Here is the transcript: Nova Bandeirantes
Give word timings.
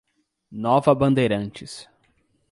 Nova 0.63 0.95
Bandeirantes 0.95 1.85